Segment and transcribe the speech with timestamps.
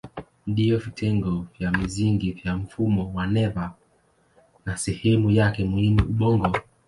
[0.47, 3.73] Ndiyo vitengo vya msingi vya mfumo wa neva
[4.65, 6.55] na sehemu yake muhimu ni ubongo.